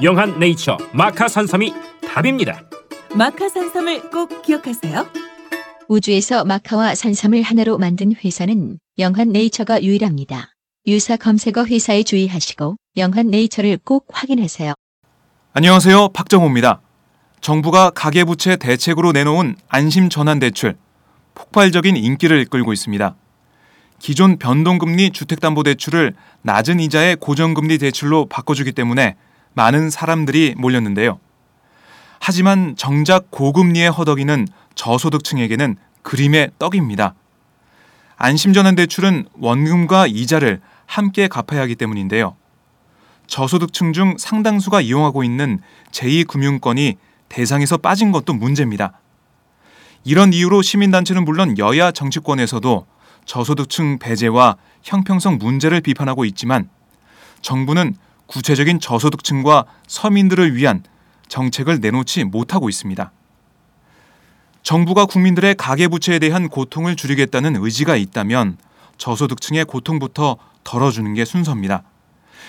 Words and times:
영한 0.00 0.38
네이처 0.38 0.78
마카 0.92 1.28
산삼이 1.28 1.72
답입니다. 2.08 2.62
마카 3.14 3.48
산삼을 3.48 4.10
꼭 4.10 4.42
기억하세요. 4.42 5.06
우주에서 5.88 6.44
마카와 6.44 6.94
산삼을 6.94 7.42
하나로 7.42 7.78
만든 7.78 8.14
회사는 8.14 8.78
영한 8.98 9.30
네이처가 9.30 9.82
유일합니다. 9.82 10.54
유사 10.86 11.16
검색어 11.16 11.66
회사에 11.66 12.02
주의하시고 12.02 12.76
영한 12.96 13.28
네이처를 13.28 13.78
꼭 13.84 14.06
확인하세요. 14.10 14.72
안녕하세요 15.52 16.08
박정호입니다. 16.08 16.80
정부가 17.40 17.90
가계부채 17.90 18.56
대책으로 18.56 19.12
내놓은 19.12 19.56
안심 19.68 20.08
전환 20.08 20.38
대출 20.38 20.76
폭발적인 21.34 21.96
인기를 21.96 22.46
끌고 22.46 22.72
있습니다. 22.72 23.14
기존 23.98 24.38
변동금리 24.38 25.10
주택담보대출을 25.10 26.14
낮은 26.42 26.80
이자의 26.80 27.16
고정금리 27.16 27.78
대출로 27.78 28.26
바꿔주기 28.26 28.72
때문에 28.72 29.16
많은 29.54 29.90
사람들이 29.90 30.54
몰렸는데요. 30.56 31.18
하지만 32.20 32.76
정작 32.76 33.30
고금리의 33.30 33.90
허덕이는 33.90 34.46
저소득층에게는 34.74 35.76
그림의 36.02 36.52
떡입니다. 36.58 37.14
안심전환 38.16 38.76
대출은 38.76 39.26
원금과 39.38 40.06
이자를 40.06 40.60
함께 40.86 41.26
갚아야 41.26 41.62
하기 41.62 41.74
때문인데요. 41.74 42.36
저소득층 43.26 43.92
중 43.92 44.16
상당수가 44.18 44.80
이용하고 44.82 45.24
있는 45.24 45.58
제2금융권이 45.90 46.96
대상에서 47.28 47.78
빠진 47.78 48.12
것도 48.12 48.34
문제입니다. 48.34 48.92
이런 50.04 50.32
이유로 50.32 50.62
시민단체는 50.62 51.24
물론 51.24 51.56
여야 51.58 51.92
정치권에서도 51.92 52.86
저소득층 53.24 53.98
배제와 53.98 54.56
형평성 54.82 55.38
문제를 55.38 55.80
비판하고 55.80 56.24
있지만 56.26 56.68
정부는 57.40 57.94
구체적인 58.32 58.80
저소득층과 58.80 59.66
서민들을 59.86 60.56
위한 60.56 60.82
정책을 61.28 61.80
내놓지 61.80 62.24
못하고 62.24 62.68
있습니다. 62.68 63.12
정부가 64.62 65.06
국민들의 65.06 65.54
가계부채에 65.56 66.18
대한 66.18 66.48
고통을 66.48 66.96
줄이겠다는 66.96 67.56
의지가 67.56 67.96
있다면 67.96 68.56
저소득층의 68.96 69.64
고통부터 69.66 70.36
덜어주는 70.64 71.12
게 71.14 71.24
순서입니다. 71.24 71.82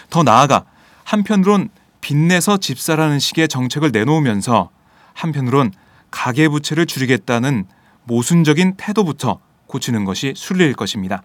더 0.09 0.23
나아가 0.23 0.65
한편으론 1.03 1.69
빚내서 2.01 2.57
집 2.57 2.79
사라는 2.79 3.19
식의 3.19 3.47
정책을 3.47 3.91
내놓으면서 3.91 4.69
한편으론 5.13 5.71
가계부채를 6.11 6.85
줄이겠다는 6.85 7.65
모순적인 8.03 8.75
태도부터 8.77 9.39
고치는 9.67 10.05
것이 10.05 10.33
순리일 10.35 10.73
것입니다. 10.73 11.23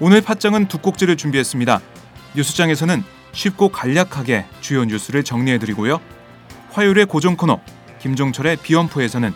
오늘 0.00 0.20
팟장은 0.20 0.68
두 0.68 0.78
꼭지를 0.78 1.16
준비했습니다. 1.16 1.80
뉴스장에서는 2.36 3.02
쉽고 3.32 3.70
간략하게 3.70 4.46
주요 4.60 4.84
뉴스를 4.84 5.24
정리해드리고요. 5.24 6.00
화요일의 6.70 7.06
고정 7.06 7.36
코너 7.36 7.60
김종철의 7.98 8.58
비언프에서는 8.58 9.32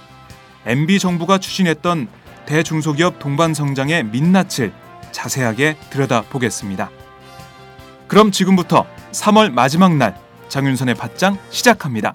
MB 0.67 1.01
정부가 1.01 1.39
추진했던 1.39 2.07
대중소기업 2.47 3.19
동반 3.19 3.55
성장의 3.55 4.05
민낯을 4.05 4.73
자세하게 5.11 5.77
들여다보겠습니다. 5.91 6.91
그럼 8.07 8.31
지금부터 8.31 8.87
3월 9.11 9.51
마지막 9.51 9.97
날 9.97 10.17
장윤선의 10.49 10.95
팟장 10.95 11.39
시작합니다. 11.51 12.13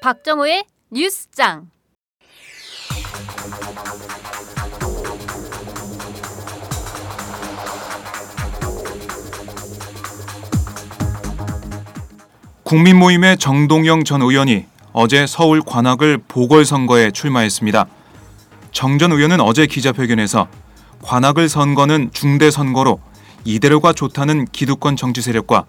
박정호의 0.00 0.64
뉴스장. 0.92 1.70
국민 12.62 12.98
모임의 12.98 13.38
정동영 13.38 14.04
전 14.04 14.22
의원이 14.22 14.66
어제 14.92 15.26
서울 15.26 15.62
관악을 15.62 16.18
보궐선거에 16.28 17.10
출마했습니다. 17.10 17.86
정 18.72 18.98
전 18.98 19.12
의원은 19.12 19.40
어제 19.40 19.66
기자회견에서 19.66 20.48
관악을 21.02 21.48
선거는 21.48 22.10
중대 22.12 22.50
선거로 22.50 23.00
이대로가 23.44 23.92
좋다는 23.92 24.46
기득권 24.46 24.96
정치 24.96 25.22
세력과 25.22 25.64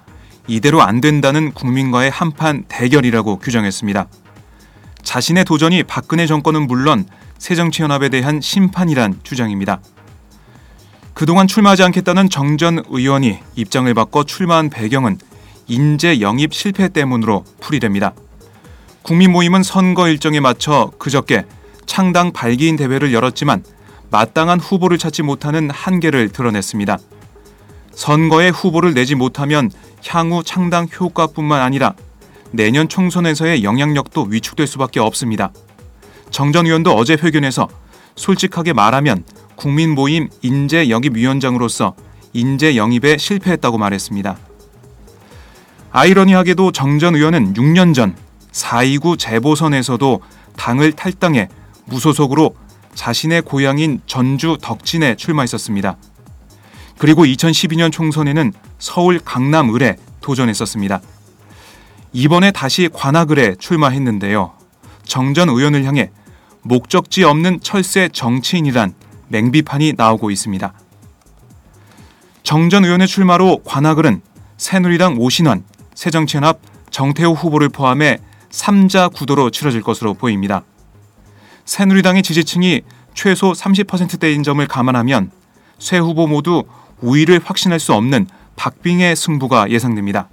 이대로 0.47 0.81
안 0.81 1.01
된다는 1.01 1.51
국민과의 1.51 2.09
한판 2.09 2.65
대결이라고 2.67 3.39
규정했습니다. 3.39 4.07
자신의 5.03 5.45
도전이 5.45 5.83
박근혜 5.83 6.27
정권은 6.27 6.67
물론 6.67 7.05
새정치연합에 7.37 8.09
대한 8.09 8.41
심판이란 8.41 9.19
주장입니다. 9.23 9.79
그동안 11.13 11.47
출마하지 11.47 11.83
않겠다는 11.83 12.29
정전 12.29 12.83
의원이 12.87 13.39
입장을 13.55 13.93
바꿔 13.93 14.23
출마한 14.23 14.69
배경은 14.69 15.17
인재 15.67 16.21
영입 16.21 16.53
실패 16.53 16.89
때문으로 16.89 17.43
풀이됩니다. 17.59 18.13
국민 19.01 19.31
모임은 19.31 19.63
선거 19.63 20.07
일정에 20.07 20.39
맞춰 20.39 20.91
그저께 20.97 21.45
창당 21.85 22.31
발기인 22.31 22.75
대회를 22.75 23.13
열었지만 23.13 23.63
마땅한 24.11 24.59
후보를 24.59 24.97
찾지 24.97 25.23
못하는 25.23 25.69
한계를 25.69 26.29
드러냈습니다. 26.29 26.97
선거에 27.99 28.47
후보를 28.47 28.93
내지 28.93 29.13
못하면 29.13 29.69
향후 30.07 30.41
창당 30.41 30.87
효과뿐만 30.87 31.59
아니라 31.59 31.95
내년 32.51 32.87
총선에서의 32.87 33.65
영향력도 33.65 34.27
위축될 34.29 34.67
수밖에 34.67 35.01
없습니다. 35.01 35.51
정 36.31 36.53
전 36.53 36.65
의원도 36.65 36.95
어제 36.95 37.17
회견에서 37.21 37.67
솔직하게 38.15 38.71
말하면 38.71 39.25
국민 39.57 39.95
모임 39.95 40.29
인재 40.41 40.89
영입 40.89 41.17
위원장으로서 41.17 41.93
인재 42.31 42.77
영입에 42.77 43.17
실패했다고 43.17 43.77
말했습니다. 43.77 44.37
아이러니하게도 45.91 46.71
정 46.71 46.99
전 46.99 47.15
의원은 47.15 47.53
6년 47.55 47.93
전 47.93 48.15
4.29 48.53 49.19
재보선에서도 49.19 50.21
당을 50.55 50.93
탈당해 50.93 51.49
무소속으로 51.83 52.55
자신의 52.95 53.41
고향인 53.41 53.99
전주 54.05 54.57
덕진에 54.61 55.15
출마했었습니다. 55.17 55.97
그리고 56.99 57.23
2012년 57.23 57.91
총선에는 57.91 58.53
서울 58.77 59.19
강남을에 59.19 59.95
도전했었습니다. 60.19 61.01
이번에 62.11 62.51
다시 62.51 62.89
관악을에 62.91 63.55
출마했는데요. 63.55 64.51
정전 65.05 65.47
의원을 65.47 65.85
향해 65.85 66.11
목적지 66.61 67.23
없는 67.23 67.61
철새 67.61 68.09
정치인이란 68.11 68.93
맹비판이 69.29 69.93
나오고 69.95 70.29
있습니다. 70.29 70.73
정전 72.43 72.83
의원의 72.83 73.07
출마로 73.07 73.59
관악을은 73.63 74.21
새누리당 74.57 75.19
오신환, 75.19 75.63
새정치연합 75.95 76.59
정태호 76.91 77.31
후보를 77.31 77.69
포함해 77.69 78.17
3자 78.49 79.13
구도로 79.13 79.51
치러질 79.51 79.83
것으로 79.83 80.15
보입니다. 80.15 80.63
새누리당의 81.63 82.23
지지층이 82.23 82.81
최소 83.13 83.53
30%대인 83.53 84.43
점을 84.43 84.65
감안하면 84.67 85.31
새 85.77 85.97
후보 85.97 86.27
모두 86.27 86.65
우위를 87.01 87.39
확신할 87.43 87.79
수 87.79 87.93
없는 87.93 88.27
박빙의 88.55 89.15
승부가 89.15 89.69
예상됩니다. 89.69 90.29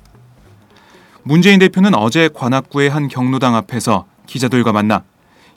문재인 1.22 1.58
대표는 1.58 1.94
어제 1.94 2.28
관악구의 2.32 2.90
한 2.90 3.08
경로당 3.08 3.54
앞에서 3.56 4.06
기자들과 4.26 4.72
만나 4.72 5.02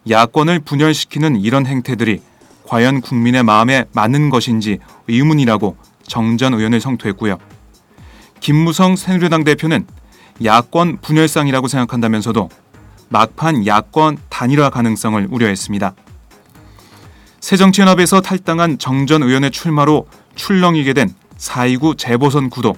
야권을 0.09 0.59
분열시키는 0.59 1.37
이런 1.37 1.65
행태들이 1.65 2.21
과연 2.65 3.01
국민의 3.01 3.43
마음에 3.43 3.85
맞는 3.93 4.29
것인지 4.29 4.79
의문이라고 5.07 5.75
정전 6.03 6.53
의원을 6.53 6.79
성토했고요. 6.79 7.37
김무성 8.39 8.95
새누리당 8.95 9.43
대표는 9.43 9.85
야권 10.43 10.99
분열상이라고 11.01 11.67
생각한다면서도 11.67 12.49
막판 13.09 13.65
야권 13.65 14.17
단일화 14.29 14.69
가능성을 14.69 15.27
우려했습니다. 15.29 15.93
새정치연합에서 17.39 18.21
탈당한 18.21 18.77
정전 18.77 19.23
의원의 19.23 19.51
출마로 19.51 20.07
출렁이게 20.39 20.93
된 20.93 21.13
4.29 21.37 21.97
재보선 21.97 22.49
구도. 22.49 22.75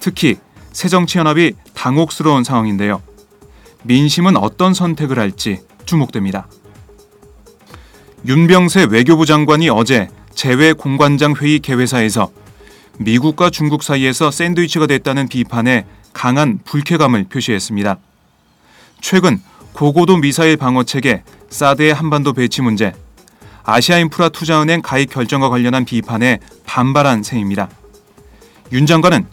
특히 0.00 0.36
새정치연합이 0.72 1.52
당혹스러운 1.74 2.44
상황인데요. 2.44 3.02
민심은 3.82 4.36
어떤 4.36 4.74
선택을 4.74 5.18
할지 5.18 5.60
주목됩니다. 5.84 6.46
윤병세 8.26 8.86
외교부 8.90 9.26
장관이 9.26 9.68
어제 9.68 10.08
재외 10.34 10.72
공관장 10.72 11.34
회의 11.34 11.58
개회사에서 11.58 12.30
미국과 12.98 13.50
중국 13.50 13.82
사이에서 13.82 14.30
샌드위치가 14.30 14.86
됐다는 14.86 15.28
비판에 15.28 15.84
강한 16.12 16.60
불쾌감을 16.64 17.24
표시했습니다. 17.24 17.98
최근 19.00 19.40
고고도 19.72 20.16
미사일 20.16 20.56
방어 20.56 20.84
체계 20.84 21.22
사드의 21.50 21.94
한반도 21.94 22.32
배치 22.32 22.62
문제, 22.62 22.92
아시아인프라 23.70 24.30
투자은행 24.30 24.80
가입 24.80 25.10
결정과 25.10 25.50
관련한 25.50 25.84
비판에 25.84 26.38
반발한 26.64 27.22
셈입니다. 27.22 27.68
윤 28.72 28.86
장관은 28.86 29.26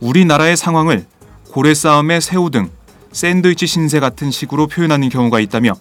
우리나라의 0.00 0.56
상황을 0.56 1.06
고래 1.52 1.72
싸움의 1.72 2.20
새우 2.20 2.50
등 2.50 2.68
샌드위치 3.12 3.68
신세 3.68 4.00
같은 4.00 4.32
식으로 4.32 4.66
표현하는 4.66 5.08
경우가 5.08 5.38
있다며 5.38 5.74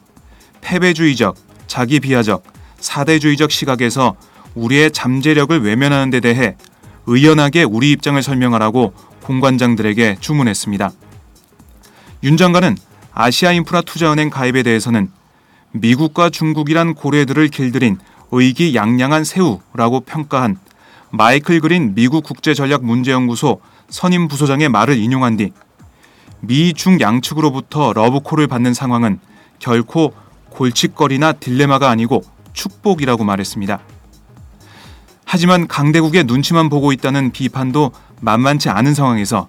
패배주의적, 0.62 1.36
자기 1.66 2.00
비하적, 2.00 2.44
사대주의적 2.78 3.50
시각에서 3.50 4.16
우리의 4.54 4.92
잠재력을 4.92 5.60
외면하는 5.63 6.12
데 6.12 6.19
대해 6.19 6.57
의연하게 7.07 7.63
우리 7.63 7.92
입장을 7.92 8.22
설명하라고 8.22 8.94
공관장들에게 9.24 10.18
주문했습니다. 10.19 10.92
윤 12.22 12.38
장관은 12.38 12.78
아시아인프라 13.13 13.81
투자은행 13.81 14.30
가입에 14.30 14.62
대해서는 14.62 15.10
미국과 15.75 16.30
중국이란 16.30 16.94
고래들을 16.94 17.50
길들인 17.50 17.98
의기양양한 18.31 19.24
새우라고 19.24 20.01
평가한 20.01 20.57
마이클 21.12 21.60
그린 21.60 21.94
미국 21.95 22.24
국제전략 22.24 22.83
문제연구소 22.83 23.60
선임 23.89 24.27
부소장의 24.27 24.69
말을 24.69 24.98
인용한 24.98 25.38
뒤 25.38 25.51
미중 26.42 27.00
양측으로부터 27.00 27.94
러브콜을 27.94 28.48
받는 28.48 28.74
상황은 28.74 29.19
결코 29.60 30.13
골칫거리나 30.50 31.33
딜레마가 31.33 31.89
아니고 31.89 32.24
축복이라고 32.54 33.24
말했습니다. 33.24 33.80
하지만 35.25 35.68
강대국의 35.68 36.24
눈치만 36.24 36.69
보고 36.69 36.94
있다는 36.94 37.31
비판도 37.31 37.92
만만치 38.21 38.69
않은 38.69 38.94
상황에서 38.94 39.48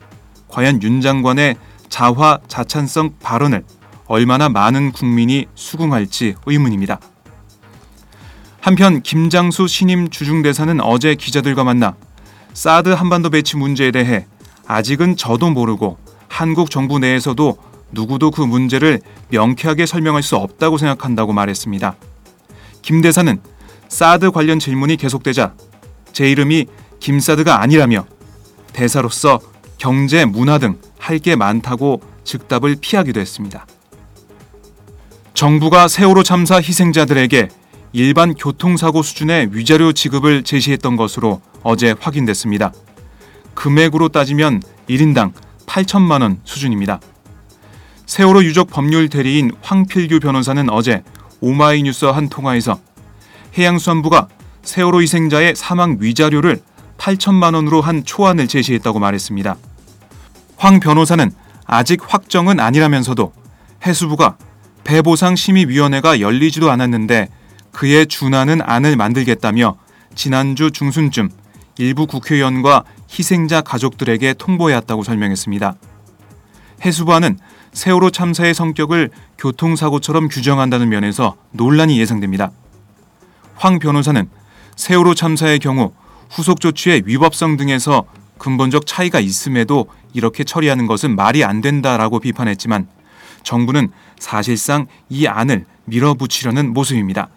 과연 0.49 0.82
윤 0.82 1.00
장관의 1.00 1.56
자화 1.88 2.40
자찬성 2.49 3.14
발언을 3.22 3.64
얼마나 4.06 4.49
많은 4.49 4.93
국민이 4.93 5.47
수긍할지 5.55 6.35
의문입니다. 6.47 7.00
한편 8.61 9.03
김장수 9.03 9.69
신임 9.69 10.08
주중대사는 10.08 10.81
어제 10.81 11.14
기자들과 11.14 11.64
만나 11.64 11.94
사드 12.53 12.91
한반도 12.91 13.31
배치 13.31 13.56
문제에 13.56 13.91
대해 13.91 14.26
아직은 14.67 15.17
저도 15.17 15.50
모르고 15.50 15.99
한국 16.29 16.70
정부 16.70 16.99
내에서도 16.99 17.56
누구도 17.93 18.31
그 18.31 18.43
문제를 18.43 19.00
명쾌하게 19.29 19.87
설명할 19.87 20.23
수 20.23 20.37
없다고 20.37 20.79
생각한다고 20.79 21.32
말했습니다. 21.32 21.97
김 22.82 23.00
대사는 23.00 23.41
사드 23.88 24.32
관련 24.32 24.58
질문이 24.58 24.97
계속되자 24.97 25.55
제 26.12 26.31
이름이 26.31 26.67
김사드가 26.99 27.61
아니라며 27.61 28.06
대사로서 28.73 29.41
경제, 29.79 30.25
문화 30.25 30.58
등 30.58 30.81
할 31.06 31.20
게 31.20 31.37
많다고 31.37 32.00
즉답을 32.25 32.76
피하기도 32.81 33.20
했습니다. 33.20 33.64
정부가 35.36 35.86
세월호 35.86 36.22
참사 36.22 36.56
희생자들에게 36.56 37.50
일반 37.92 38.32
교통사고 38.32 39.02
수준의 39.02 39.50
위자료 39.52 39.92
지급을 39.92 40.42
제시했던 40.42 40.96
것으로 40.96 41.42
어제 41.62 41.94
확인됐습니다. 42.00 42.72
금액으로 43.52 44.08
따지면 44.08 44.62
1인당 44.88 45.34
8천만 45.66 46.22
원 46.22 46.40
수준입니다. 46.44 47.00
세월호 48.06 48.44
유족 48.44 48.70
법률 48.70 49.10
대리인 49.10 49.52
황필규 49.60 50.20
변호사는 50.20 50.70
어제 50.70 51.02
오마이뉴스와 51.42 52.16
한 52.16 52.30
통화에서 52.30 52.80
해양수산부가 53.58 54.28
세월호 54.62 55.02
희생자의 55.02 55.54
사망 55.54 55.98
위자료를 56.00 56.62
8천만 56.96 57.54
원으로 57.54 57.82
한 57.82 58.06
초안을 58.06 58.48
제시했다고 58.48 59.00
말했습니다. 59.00 59.54
황 60.56 60.80
변호사는 60.80 61.30
아직 61.66 62.00
확정은 62.06 62.58
아니라면서도 62.58 63.34
해수부가 63.84 64.38
배보상심의위원회가 64.86 66.20
열리지도 66.20 66.70
않았는데 66.70 67.28
그에 67.72 68.04
준하는 68.06 68.60
안을 68.62 68.96
만들겠다며 68.96 69.76
지난주 70.14 70.70
중순쯤 70.70 71.28
일부 71.78 72.06
국회의원과 72.06 72.84
희생자 73.10 73.60
가족들에게 73.60 74.34
통보해왔다고 74.34 75.02
설명했습니다. 75.02 75.74
해수부안은 76.84 77.38
세월호 77.72 78.10
참사의 78.10 78.55
성격을 78.55 79.10
교통사고처럼 79.36 80.28
규정한다는 80.28 80.88
면에서 80.88 81.36
논란이 81.50 81.98
예상됩니다. 81.98 82.50
황 83.56 83.78
변호사는 83.78 84.28
세월호 84.76 85.14
참사의 85.14 85.58
경우 85.58 85.93
후속 86.31 86.60
조치의 86.60 87.02
위법성 87.06 87.56
등에서 87.56 88.05
근본적 88.38 88.86
차이가 88.86 89.20
있음에도 89.20 89.86
이렇게 90.14 90.44
처리하는 90.44 90.86
것은 90.86 91.16
말이 91.16 91.44
안 91.44 91.60
된다라고 91.60 92.20
비판했지만 92.20 92.86
정부는 93.46 93.91
사실상 94.19 94.86
이 95.08 95.26
안을 95.26 95.65
밀어붙이려는 95.84 96.74
모습입니다. 96.74 97.29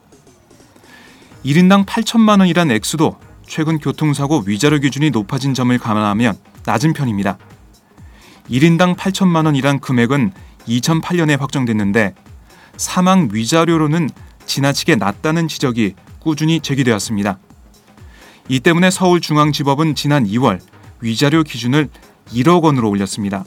1인당 1.46 1.86
8천만 1.86 2.40
원이란 2.40 2.72
액수도 2.72 3.18
최근 3.48 3.78
교통사고 3.80 4.44
위자료 4.46 4.80
기준이 4.80 5.12
높아진 5.12 5.54
점을 5.54 5.76
감안하면 5.78 6.38
낮은 6.66 6.94
편입니다. 6.94 7.38
1인당 8.50 8.98
8천만 8.98 9.46
원이란 9.46 9.80
금액은 9.80 10.34
2008년에 10.68 11.40
확정됐는데 11.40 12.16
사망 12.76 13.30
위자료로는 13.32 14.10
지나치게 14.46 14.96
낮다는 14.96 15.48
지적이 15.48 15.94
꾸준히 16.20 16.60
제기되었습니다. 16.60 17.38
이 18.50 18.60
때문에 18.60 18.90
서울중앙지법은 18.90 19.94
지난 19.94 20.26
2월 20.26 20.60
위자료 21.02 21.44
기준을 21.44 21.90
1억 22.34 22.64
원으로 22.64 22.90
올렸습니다. 22.90 23.46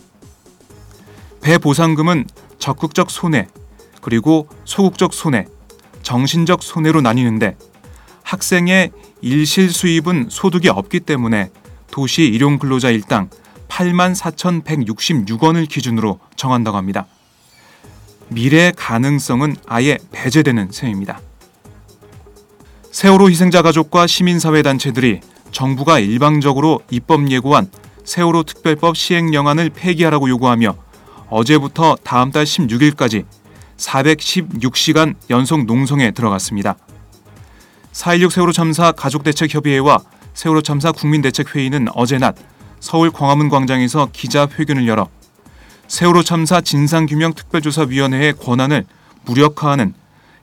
배 1.42 1.58
보상금은 1.58 2.24
적극적 2.58 3.10
손해, 3.10 3.48
그리고 4.00 4.48
소극적 4.64 5.12
손해, 5.12 5.46
정신적 6.02 6.62
손해로 6.62 7.00
나뉘는데 7.00 7.56
학생의 8.22 8.92
일실 9.20 9.70
수입은 9.70 10.28
소득이 10.30 10.68
없기 10.68 11.00
때문에 11.00 11.50
도시 11.90 12.22
일용 12.22 12.58
근로자 12.58 12.90
일당 12.90 13.28
8만 13.68 14.14
4,166원을 14.14 15.68
기준으로 15.68 16.20
정한다고 16.36 16.76
합니다. 16.76 17.06
미래의 18.28 18.72
가능성은 18.76 19.56
아예 19.66 19.98
배제되는 20.12 20.70
셈입니다. 20.70 21.20
세월호 22.92 23.30
희생자 23.30 23.62
가족과 23.62 24.06
시민사회 24.06 24.62
단체들이 24.62 25.20
정부가 25.50 25.98
일방적으로 25.98 26.80
입법 26.90 27.30
예고한 27.30 27.70
세월호 28.04 28.44
특별법 28.44 28.96
시행령안을 28.96 29.70
폐기하라고 29.70 30.28
요구하며 30.28 30.76
어제부터 31.32 31.96
다음 32.04 32.30
달 32.30 32.44
16일까지 32.44 33.24
416시간 33.78 35.14
연속 35.30 35.64
농성에 35.64 36.10
들어갔습니다. 36.10 36.76
4.16 37.92 38.30
세월호 38.30 38.52
참사 38.52 38.92
가족대책협의회와 38.92 40.00
세월호 40.34 40.60
참사 40.60 40.92
국민대책회의는 40.92 41.88
어제 41.94 42.18
낮 42.18 42.36
서울 42.80 43.10
광화문 43.10 43.48
광장에서 43.48 44.08
기자회견을 44.12 44.86
열어 44.86 45.08
세월호 45.88 46.22
참사 46.22 46.60
진상규명특별조사위원회의 46.60 48.34
권한을 48.34 48.84
무력화하는 49.24 49.94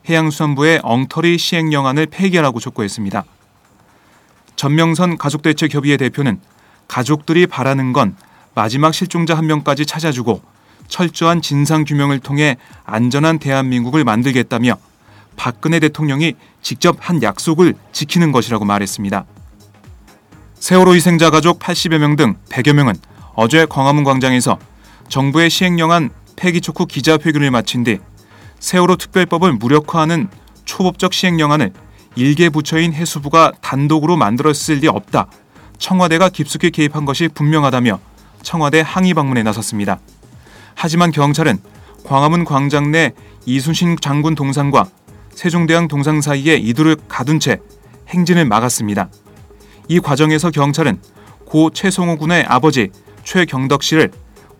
해양수산부의 0.10 0.80
엉터리 0.84 1.38
시행령안을 1.38 2.08
폐기하라고 2.08 2.60
촉구했습니다. 2.60 3.26
전명선 4.56 5.18
가족대책협의회 5.18 5.98
대표는 5.98 6.40
가족들이 6.88 7.46
바라는 7.46 7.94
건 7.94 8.16
마지막 8.56 8.94
실종자 8.94 9.38
한 9.38 9.46
명까지 9.46 9.86
찾아주고 9.86 10.42
철저한 10.90 11.42
진상규명을 11.42 12.20
통해 12.20 12.58
안전한 12.84 13.40
대한민국을 13.40 14.04
만들겠다며 14.04 14.76
박근혜 15.38 15.80
대통령이 15.80 16.34
직접 16.62 16.98
한 17.00 17.24
약속을 17.24 17.76
지키는 17.94 18.34
것이라고 18.34 18.66
말했습니다. 18.66 19.26
세월호 20.56 20.96
희생자 20.96 21.30
가족 21.30 21.60
80여 21.60 21.98
명 21.98 22.18
등 22.18 22.36
100여 22.50 22.74
명은 22.74 22.96
어제 23.36 23.66
광화문 23.66 24.04
광장에서 24.04 24.60
정부의 25.08 25.50
시행령안 25.50 26.10
폐기 26.36 26.60
촉구 26.60 26.88
기자회견을 26.88 27.52
마친 27.52 27.86
뒤 27.86 28.00
세월호 28.60 28.98
특별법을 28.98 29.54
무력화하는 29.54 30.28
초법적 30.66 31.14
시행령안을 31.14 31.72
일개 32.16 32.50
부처인 32.50 32.94
해수부가 32.94 33.54
단독으로 33.62 34.18
만들었을 34.18 34.80
리 34.82 34.88
없다. 34.88 35.28
청와대가 35.78 36.28
깊숙이 36.28 36.72
개입한 36.72 37.06
것이 37.06 37.30
분명하다며 37.30 38.00
청와대 38.42 38.84
항의 38.86 39.14
방문에 39.14 39.44
나섰습니다. 39.44 40.00
하지만 40.82 41.12
경찰은 41.12 41.58
광화문 42.06 42.46
광장 42.46 42.90
내 42.90 43.12
이순신 43.46 43.98
장군 44.00 44.34
동상과 44.34 44.88
세종대왕 45.32 45.90
동상 45.90 46.22
사이에 46.22 46.56
이들을 46.56 46.96
가둔 47.10 47.42
채 47.42 47.60
행진을 48.08 48.46
막았습니다. 48.46 49.10
이 49.90 50.00
과정에서 50.00 50.52
경찰은 50.52 51.02
고 51.46 51.70
최성호 51.70 52.16
군의 52.16 52.46
아버지 52.48 52.92
최경덕 53.26 53.84
씨를 53.84 54.10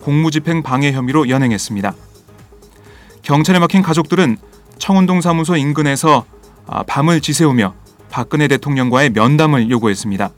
공무집행 0.02 0.62
방해 0.62 0.92
혐의로 0.92 1.30
연행했습니다. 1.30 1.94
경찰에 3.22 3.60
막힌 3.60 3.82
가족들은 3.82 4.36
청운동 4.78 5.22
사무소 5.22 5.56
인근에서 5.56 6.26
아, 6.68 6.84
밤을 6.84 7.22
지새우며 7.22 7.76
박근혜 8.10 8.50
대통령과의 8.50 9.12
면담을 9.12 9.70
요구했습니다. 9.70 10.32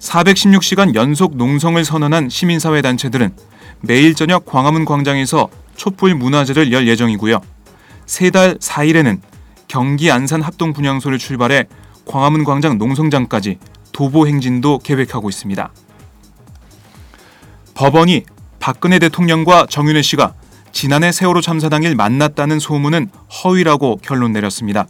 416시간 0.00 0.94
연속 0.94 1.36
농성을 1.36 1.84
선언한 1.84 2.30
시민사회 2.30 2.80
단체들은 2.80 3.34
매일 3.86 4.14
저녁 4.14 4.46
광화문 4.46 4.84
광장에서 4.84 5.48
촛불 5.76 6.14
문화제를 6.14 6.72
열 6.72 6.88
예정이고요. 6.88 7.40
세 8.06 8.30
달 8.30 8.56
4일에는 8.58 9.20
경기 9.68 10.10
안산 10.10 10.42
합동 10.42 10.72
분향소를 10.72 11.18
출발해 11.18 11.66
광화문 12.06 12.44
광장 12.44 12.78
농성장까지 12.78 13.58
도보 13.92 14.26
행진도 14.26 14.78
계획하고 14.78 15.28
있습니다. 15.28 15.70
법원이 17.74 18.24
박근혜 18.60 18.98
대통령과 18.98 19.66
정윤회 19.68 20.02
씨가 20.02 20.34
지난해 20.72 21.12
세월호 21.12 21.40
참사 21.40 21.68
당일 21.68 21.94
만났다는 21.94 22.58
소문은 22.58 23.10
허위라고 23.44 23.98
결론 24.02 24.32
내렸습니다. 24.32 24.86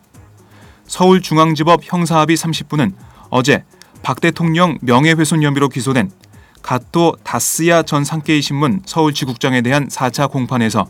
서울중앙지법 0.87 1.81
형사합의 1.83 2.37
30부는 2.37 2.93
어제 3.31 3.65
박 4.03 4.21
대통령 4.21 4.79
명예훼손 4.83 5.43
혐의로 5.43 5.69
기소된 5.69 6.11
가토 6.65 7.15
다스야 7.23 7.83
전 7.83 8.05
상케이 8.05 8.41
신문 8.41 8.81
서울지국장에 8.87 9.61
대한 9.61 9.87
4차 9.89 10.31
공판에서 10.31 10.87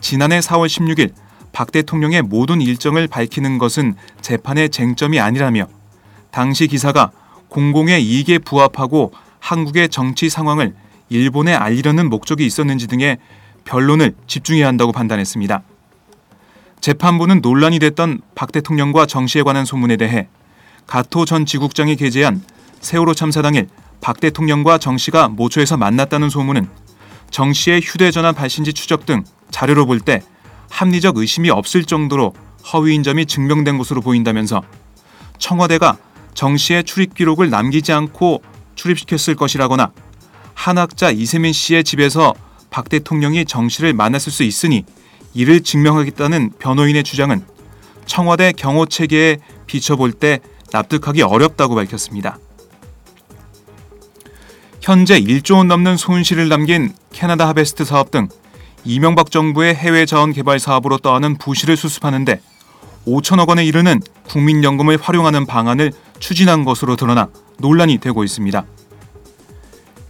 지난해 0.00 0.38
4월 0.38 0.66
16일 0.66 1.12
박 1.52 1.70
대통령의 1.70 2.22
모든 2.22 2.62
일정을 2.62 3.06
밝히는 3.06 3.58
것은 3.58 3.96
재판의 4.22 4.70
쟁점이 4.70 5.20
아니라며 5.20 5.66
당시 6.30 6.66
기사가 6.66 7.10
공공의 7.48 8.02
이익에 8.02 8.38
부합하고 8.38 9.12
한국의 9.40 9.90
정치 9.90 10.30
상황을 10.30 10.74
일본에 11.10 11.52
알리려는 11.52 12.08
목적이 12.08 12.46
있었는지 12.46 12.86
등의 12.86 13.18
변론을 13.66 14.14
집중해야 14.26 14.66
한다고 14.66 14.90
판단했습니다. 14.90 15.62
재판부는 16.80 17.42
논란이 17.42 17.78
됐던 17.78 18.22
박 18.34 18.52
대통령과 18.52 19.04
정 19.04 19.26
씨에 19.26 19.42
관한 19.42 19.66
소문에 19.66 19.98
대해 19.98 20.28
가토 20.86 21.26
전 21.26 21.44
지국장이 21.44 21.94
게재한 21.96 22.42
세월호 22.80 23.12
참사 23.12 23.42
당일 23.42 23.68
박 24.04 24.20
대통령과 24.20 24.76
정 24.76 24.98
씨가 24.98 25.28
모처에서 25.28 25.78
만났다는 25.78 26.28
소문은 26.28 26.68
정 27.30 27.54
씨의 27.54 27.80
휴대전화 27.80 28.32
발신지 28.32 28.74
추적 28.74 29.06
등 29.06 29.24
자료로 29.50 29.86
볼 29.86 29.98
때 30.00 30.20
합리적 30.68 31.16
의심이 31.16 31.48
없을 31.48 31.86
정도로 31.86 32.34
허위인 32.70 33.02
점이 33.02 33.24
증명된 33.24 33.78
것으로 33.78 34.02
보인다면서 34.02 34.62
청와대가 35.38 35.96
정 36.34 36.58
씨의 36.58 36.84
출입 36.84 37.14
기록을 37.14 37.48
남기지 37.48 37.94
않고 37.94 38.42
출입시켰을 38.74 39.36
것이라거나 39.36 39.92
한학자 40.52 41.10
이세민 41.10 41.54
씨의 41.54 41.82
집에서 41.82 42.34
박 42.68 42.90
대통령이 42.90 43.46
정 43.46 43.70
씨를 43.70 43.94
만났을 43.94 44.30
수 44.30 44.42
있으니 44.42 44.84
이를 45.32 45.62
증명하겠다는 45.62 46.50
변호인의 46.58 47.04
주장은 47.04 47.42
청와대 48.04 48.52
경호 48.52 48.84
체계에 48.84 49.38
비춰볼 49.66 50.12
때 50.12 50.40
납득하기 50.72 51.22
어렵다고 51.22 51.74
밝혔습니다. 51.74 52.38
현재 54.84 55.18
1조 55.18 55.56
원 55.56 55.68
넘는 55.68 55.96
손실을 55.96 56.50
남긴 56.50 56.92
캐나다 57.10 57.48
하베스트 57.48 57.86
사업 57.86 58.10
등 58.10 58.28
이명박 58.84 59.30
정부의 59.30 59.74
해외 59.74 60.04
자원 60.04 60.34
개발 60.34 60.58
사업으로 60.58 60.98
떠하는 60.98 61.38
부실을 61.38 61.74
수습하는데 61.74 62.38
5천억 63.06 63.48
원에 63.48 63.64
이르는 63.64 64.02
국민연금을 64.28 64.98
활용하는 65.00 65.46
방안을 65.46 65.90
추진한 66.18 66.66
것으로 66.66 66.96
드러나 66.96 67.28
논란이 67.60 67.96
되고 67.96 68.24
있습니다. 68.24 68.62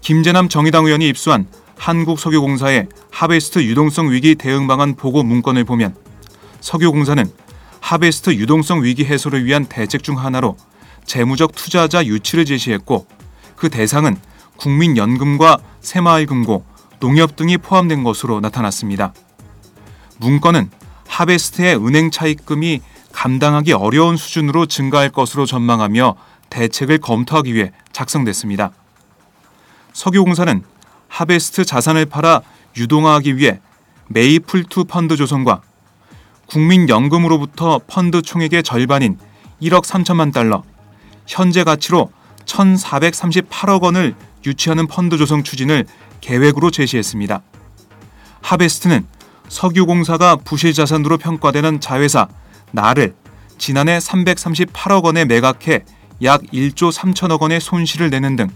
김재남 0.00 0.48
정의당 0.48 0.86
의원이 0.86 1.08
입수한 1.08 1.46
한국석유공사의 1.78 2.88
하베스트 3.12 3.60
유동성 3.60 4.10
위기 4.10 4.34
대응 4.34 4.66
방안 4.66 4.96
보고 4.96 5.22
문건을 5.22 5.62
보면 5.62 5.94
석유공사는 6.60 7.24
하베스트 7.78 8.30
유동성 8.30 8.82
위기 8.82 9.04
해소를 9.04 9.44
위한 9.44 9.66
대책 9.66 10.02
중 10.02 10.18
하나로 10.18 10.56
재무적 11.04 11.54
투자자 11.54 12.04
유치를 12.04 12.44
제시했고 12.44 13.06
그 13.54 13.68
대상은 13.68 14.16
국민연금과 14.56 15.58
새마을금고, 15.80 16.64
농협 17.00 17.36
등이 17.36 17.58
포함된 17.58 18.04
것으로 18.04 18.40
나타났습니다. 18.40 19.12
문건은 20.18 20.70
하베스트의 21.08 21.76
은행 21.76 22.10
차입금이 22.10 22.80
감당하기 23.12 23.72
어려운 23.72 24.16
수준으로 24.16 24.66
증가할 24.66 25.10
것으로 25.10 25.46
전망하며 25.46 26.16
대책을 26.50 26.98
검토하기 26.98 27.54
위해 27.54 27.72
작성됐습니다. 27.92 28.72
석유공사는 29.92 30.64
하베스트 31.08 31.64
자산을 31.64 32.06
팔아 32.06 32.42
유동화하기 32.76 33.36
위해 33.36 33.60
메이플투 34.08 34.84
펀드 34.84 35.16
조성과 35.16 35.62
국민연금으로부터 36.46 37.80
펀드 37.86 38.20
총액의 38.22 38.62
절반인 38.62 39.18
1억 39.62 39.84
3천만 39.84 40.32
달러, 40.32 40.62
현재 41.26 41.64
가치로 41.64 42.10
1,438억 42.44 43.82
원을 43.82 44.14
유치하는 44.46 44.86
펀드 44.86 45.16
조성 45.16 45.42
추진을 45.42 45.86
계획으로 46.20 46.70
제시했습니다. 46.70 47.42
하베스트는 48.40 49.06
석유공사가 49.48 50.36
부실 50.36 50.72
자산으로 50.72 51.18
평가되는 51.18 51.80
자회사 51.80 52.28
나를 52.72 53.14
지난해 53.58 53.98
338억 53.98 55.04
원에 55.04 55.24
매각해 55.24 55.84
약 56.22 56.42
1조 56.42 56.92
3천억 56.92 57.40
원의 57.42 57.60
손실을 57.60 58.10
내는 58.10 58.36
등 58.36 58.48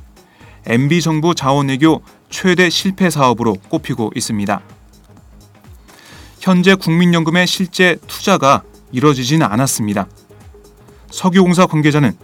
MB 0.67 1.01
정부 1.01 1.35
자원 1.35 1.69
외교 1.69 2.03
최대 2.31 2.69
실패 2.69 3.11
사업으로 3.11 3.55
꼽히고 3.69 4.13
있습니다. 4.15 4.61
현재 6.41 6.75
국민연금의 6.75 7.47
실제 7.47 7.97
투자가 8.07 8.63
이뤄지지는 8.93 9.47
않았습니다. 9.47 10.07
석유공사 11.11 11.67
관계자는 11.67 12.17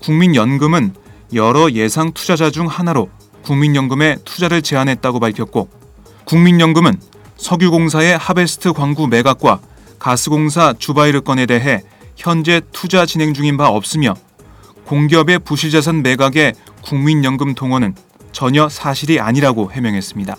국민연금은 0.00 0.94
여러 1.32 1.70
예상 1.70 2.12
투자자 2.12 2.50
중 2.50 2.66
하나로 2.66 3.10
국민연금에 3.42 4.16
투자를 4.24 4.62
제안했다고 4.62 5.20
밝혔고 5.20 5.68
국민연금은 6.24 7.00
석유공사의 7.36 8.18
하베스트 8.18 8.72
광구 8.72 9.08
매각과 9.08 9.60
가스공사 9.98 10.74
주바이르 10.78 11.22
건에 11.22 11.46
대해 11.46 11.82
현재 12.16 12.60
투자 12.72 13.06
진행 13.06 13.32
중인 13.32 13.56
바 13.56 13.68
없으며 13.68 14.14
공기업의 14.84 15.40
부실자산 15.40 16.02
매각에 16.02 16.52
국민연금 16.82 17.54
동원은 17.54 17.94
전혀 18.32 18.68
사실이 18.68 19.20
아니라고 19.20 19.72
해명했습니다. 19.72 20.36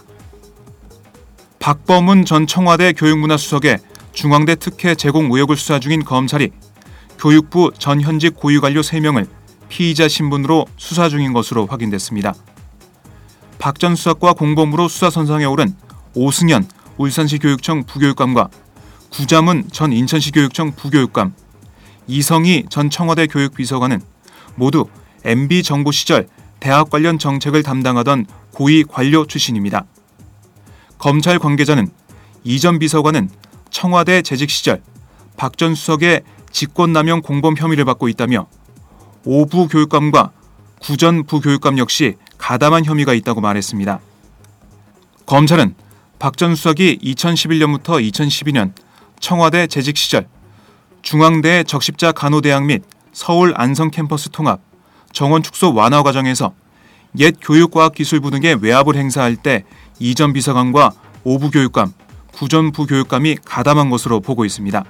박범은 1.59 2.25
전 2.25 2.47
청와대 2.47 2.93
교육문화수석의 2.93 3.79
중앙대 4.13 4.55
특혜 4.55 4.95
제공 4.95 5.31
의혹을 5.31 5.55
수사 5.55 5.79
중인 5.79 6.03
검찰이 6.03 6.51
교육부 7.19 7.71
전 7.77 8.01
현직 8.01 8.35
고위관료 8.35 8.81
3명을 8.81 9.27
피의자 9.71 10.09
신분으로 10.09 10.67
수사 10.77 11.07
중인 11.07 11.31
것으로 11.31 11.65
확인됐습니다. 11.65 12.35
박 13.57 13.79
전 13.79 13.95
수석과 13.95 14.33
공범으로 14.33 14.87
수사 14.89 15.09
선상에 15.09 15.45
오른 15.45 15.73
오승현 16.13 16.67
울산시 16.97 17.39
교육청 17.39 17.85
부교육감과 17.85 18.49
구자문 19.11 19.69
전 19.71 19.93
인천시 19.93 20.31
교육청 20.31 20.73
부교육감, 20.73 21.33
이성희 22.07 22.65
전 22.69 22.89
청와대 22.89 23.27
교육비서관은 23.27 24.01
모두 24.55 24.87
MB 25.23 25.63
정부 25.63 25.91
시절 25.93 26.27
대학 26.59 26.89
관련 26.89 27.17
정책을 27.17 27.63
담당하던 27.63 28.25
고위 28.53 28.83
관료 28.83 29.25
출신입니다. 29.25 29.85
검찰 30.97 31.39
관계자는 31.39 31.87
이 32.43 32.59
전 32.59 32.77
비서관은 32.79 33.29
청와대 33.69 34.21
재직 34.21 34.49
시절 34.49 34.81
박 35.37 35.55
전 35.57 35.75
수석의 35.75 36.23
직권남용 36.51 37.21
공범 37.21 37.55
혐의를 37.55 37.85
받고 37.85 38.09
있다며 38.09 38.47
오부 39.25 39.67
교육감과 39.67 40.31
구전 40.79 41.25
부교육감 41.25 41.77
역시 41.77 42.15
가담한 42.37 42.85
혐의가 42.85 43.13
있다고 43.13 43.41
말했습니다. 43.41 43.99
검찰은 45.25 45.75
박 46.19 46.35
전 46.37 46.55
수석이 46.55 46.99
2011년부터 47.03 47.99
2012년 48.11 48.73
청와대 49.19 49.67
재직 49.67 49.97
시절 49.97 50.27
중앙대 51.01 51.63
적십자 51.63 52.11
간호대학 52.11 52.65
및 52.65 52.83
서울 53.11 53.53
안성 53.55 53.91
캠퍼스 53.91 54.29
통합 54.29 54.59
정원 55.11 55.43
축소 55.43 55.73
완화 55.73 56.03
과정에서 56.03 56.53
옛 57.19 57.35
교육과학기술부 57.41 58.31
등의 58.31 58.55
외압을 58.61 58.95
행사할 58.95 59.35
때 59.35 59.65
이전 59.99 60.33
비서관과 60.33 60.91
오부 61.23 61.51
교육감, 61.51 61.93
구전 62.33 62.71
부교육감이 62.71 63.37
가담한 63.45 63.89
것으로 63.89 64.19
보고 64.21 64.45
있습니다. 64.45 64.83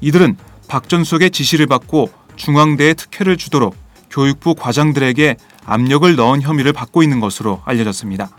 이들은 0.00 0.36
박 0.66 0.88
전 0.88 1.04
수석의 1.04 1.30
지시를 1.30 1.66
받고 1.66 2.10
중앙대에 2.36 2.94
특혜를 2.94 3.36
주도록 3.36 3.76
교육부 4.10 4.54
과장들에게 4.54 5.36
압력을 5.64 6.16
넣은 6.16 6.42
혐의를 6.42 6.72
받고 6.72 7.02
있는 7.02 7.20
것으로 7.20 7.62
알려졌습니다. 7.64 8.30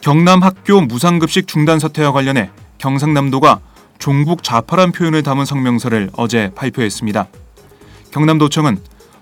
경남 0.00 0.42
학교 0.42 0.80
무상급식 0.80 1.46
중단 1.46 1.78
사태와 1.78 2.12
관련해 2.12 2.50
경상남도가 2.78 3.60
종북 3.98 4.42
좌파란 4.42 4.92
표현을 4.92 5.22
담은 5.22 5.44
성명서를 5.44 6.10
어제 6.16 6.50
발표했습니다. 6.54 7.28
경남도청은 8.12 8.78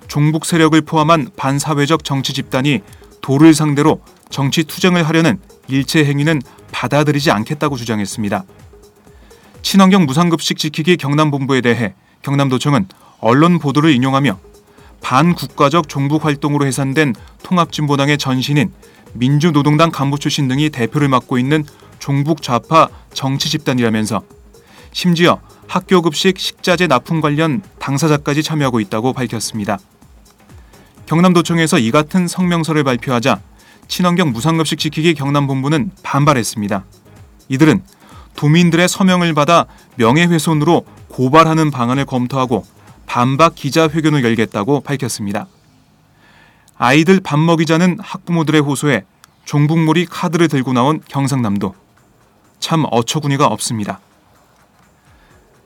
종북 0.07 0.45
세력을 0.45 0.81
포함한 0.83 1.31
반사회적 1.37 2.05
정치 2.05 2.33
집단이 2.33 2.81
도를 3.21 3.55
상대로 3.55 4.01
정치 4.31 4.65
투쟁을 4.65 5.07
하려는 5.07 5.39
일체 5.67 6.05
행위는 6.05 6.41
받아들이지 6.71 7.31
않겠다고 7.31 7.77
주장했습니다. 7.77 8.45
친환경 9.63 10.07
무상급식 10.07 10.59
지키기 10.59 10.97
경남본부에 10.97 11.61
대해 11.61 11.95
경남도청은 12.23 12.87
언론 13.21 13.59
보도를 13.59 13.93
인용하며 13.93 14.39
반국가적 15.01 15.89
종북 15.89 16.25
활동으로 16.25 16.67
해산된 16.67 17.15
통합진보당의 17.43 18.19
전신인 18.19 18.73
민주노동당 19.13 19.91
간부 19.91 20.19
출신 20.19 20.49
등이 20.49 20.71
대표를 20.71 21.09
맡고 21.09 21.39
있는 21.39 21.65
종북 21.99 22.43
좌파 22.43 22.89
정치 23.13 23.49
집단이라면서 23.51 24.23
심지어 24.93 25.41
학교 25.67 26.03
급식 26.03 26.39
식자재 26.39 26.87
납품 26.87 27.21
관련 27.21 27.63
당사자까지 27.79 28.43
참여하고 28.43 28.81
있다고 28.81 29.13
밝혔습니다. 29.13 29.79
경남도청에서 31.07 31.79
이 31.79 31.91
같은 31.91 32.29
성명서를 32.29 32.85
발표하자 32.85 33.41
친환경 33.87 34.33
무상급식 34.33 34.79
지키기 34.79 35.15
경남본부는 35.15 35.91
반발했습니다. 36.03 36.85
이들은 37.49 37.83
도민들의 38.37 38.89
서명을 38.89 39.35
받아 39.35 39.67
명예훼손으로 39.97 40.85
고발하는 41.09 41.71
방안을 41.71 42.05
검토하고 42.05 42.65
반박 43.09 43.55
기자회견을 43.55 44.23
열겠다고 44.23 44.83
밝혔습니다. 44.83 45.47
아이들 46.77 47.21
밥 47.21 47.41
먹이자는 47.41 47.97
학부모들의 48.01 48.61
호소에 48.61 49.05
종북몰이 49.47 50.05
카드를 50.05 50.47
들고 50.47 50.75
나온 50.75 51.01
경상남도. 51.09 51.75
참 52.61 52.85
어처구니가 52.91 53.47
없습니다. 53.47 53.99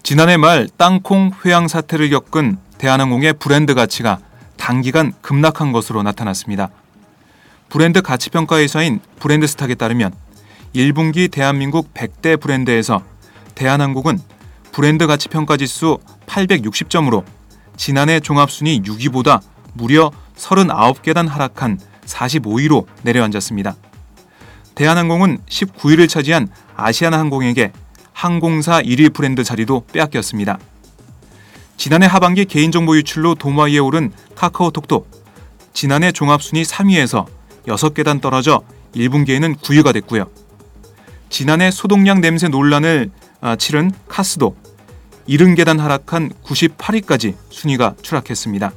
지난해 0.04 0.36
말 0.36 0.68
땅콩 0.76 1.32
회항 1.44 1.68
사태를 1.68 2.10
겪은 2.10 2.58
대한항공의 2.78 3.34
브랜드 3.34 3.74
가치가 3.74 4.18
단기간 4.56 5.12
급락한 5.20 5.72
것으로 5.72 6.02
나타났습니다. 6.04 6.70
브랜드 7.68 8.02
가치 8.02 8.30
평가 8.30 8.58
회사인 8.58 9.00
브랜드스탁에 9.18 9.74
따르면 9.74 10.12
1분기 10.76 11.30
대한민국 11.30 11.92
100대 11.92 12.40
브랜드에서 12.40 13.02
대한항공은 13.56 14.20
브랜드 14.70 15.06
가치 15.06 15.28
평가 15.28 15.56
지수 15.56 15.98
860점으로 16.32 17.24
지난해 17.76 18.20
종합순위 18.20 18.82
6위보다 18.82 19.40
무려 19.74 20.10
39계단 20.36 21.28
하락한 21.28 21.78
45위로 22.06 22.86
내려앉았습니다. 23.02 23.76
대한항공은 24.74 25.38
19위를 25.48 26.08
차지한 26.08 26.48
아시아나항공에게 26.76 27.72
항공사 28.12 28.80
1위 28.80 29.12
브랜드 29.12 29.44
자리도 29.44 29.84
빼앗겼습니다. 29.92 30.58
지난해 31.76 32.06
하반기 32.06 32.44
개인정보 32.44 32.96
유출로 32.96 33.34
도마 33.34 33.64
위에 33.64 33.78
오른 33.78 34.12
카카오톡도 34.34 35.06
지난해 35.72 36.12
종합순위 36.12 36.62
3위에서 36.62 37.26
6계단 37.66 38.20
떨어져 38.20 38.62
1분기에는 38.94 39.56
9위가 39.56 39.92
됐고요. 39.94 40.26
지난해 41.28 41.70
소독약 41.70 42.20
냄새 42.20 42.48
논란을 42.48 43.10
아, 43.40 43.56
치른 43.56 43.90
카스도 44.08 44.54
70계단 45.28 45.78
하락한 45.78 46.30
98위까지 46.44 47.34
순위가 47.50 47.94
추락했습니다. 48.02 48.72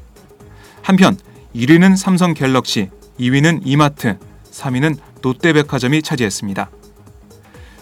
한편 0.82 1.18
1위는 1.56 1.98
삼성 1.98 2.34
갤럭시, 2.34 2.90
2위는 3.20 3.62
이마트, 3.66 4.18
3위는 4.52 4.98
롯데백화점이 5.22 6.02
차지했습니다. 6.02 6.70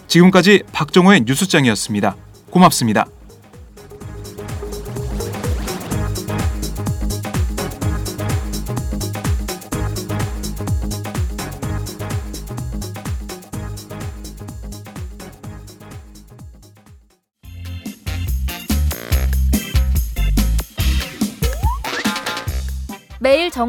지금까지 0.08 0.64
박정호의 0.72 1.24
뉴스장이었습니다. 1.26 2.16
고맙습니다. 2.50 3.08